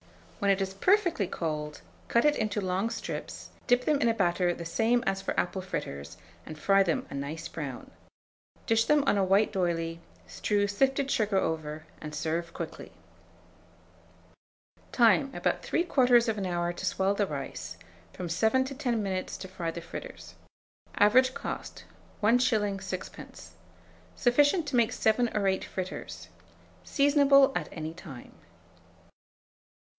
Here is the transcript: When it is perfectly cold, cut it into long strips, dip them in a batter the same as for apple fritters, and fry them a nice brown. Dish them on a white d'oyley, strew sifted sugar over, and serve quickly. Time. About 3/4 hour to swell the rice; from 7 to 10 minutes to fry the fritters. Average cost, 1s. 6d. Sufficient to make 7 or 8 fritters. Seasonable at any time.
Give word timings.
When 0.39 0.49
it 0.49 0.59
is 0.59 0.73
perfectly 0.73 1.27
cold, 1.27 1.81
cut 2.07 2.25
it 2.25 2.35
into 2.35 2.59
long 2.59 2.89
strips, 2.89 3.51
dip 3.67 3.85
them 3.85 4.01
in 4.01 4.09
a 4.09 4.13
batter 4.15 4.51
the 4.51 4.65
same 4.65 5.03
as 5.05 5.21
for 5.21 5.39
apple 5.39 5.61
fritters, 5.61 6.17
and 6.47 6.57
fry 6.57 6.81
them 6.81 7.05
a 7.11 7.13
nice 7.13 7.47
brown. 7.47 7.91
Dish 8.65 8.85
them 8.85 9.03
on 9.05 9.19
a 9.19 9.23
white 9.23 9.53
d'oyley, 9.53 9.99
strew 10.25 10.65
sifted 10.67 11.11
sugar 11.11 11.37
over, 11.37 11.85
and 12.01 12.15
serve 12.15 12.51
quickly. 12.55 12.91
Time. 14.91 15.29
About 15.35 15.61
3/4 15.61 16.47
hour 16.47 16.73
to 16.73 16.85
swell 16.87 17.13
the 17.13 17.27
rice; 17.27 17.77
from 18.11 18.27
7 18.27 18.65
to 18.65 18.73
10 18.73 19.03
minutes 19.03 19.37
to 19.37 19.47
fry 19.47 19.69
the 19.69 19.81
fritters. 19.81 20.33
Average 20.97 21.35
cost, 21.35 21.83
1s. 22.23 22.47
6d. 22.81 23.49
Sufficient 24.15 24.67
to 24.67 24.75
make 24.75 24.91
7 24.93 25.29
or 25.37 25.45
8 25.47 25.63
fritters. 25.63 26.29
Seasonable 26.83 27.51
at 27.55 27.69
any 27.71 27.93
time. 27.93 28.31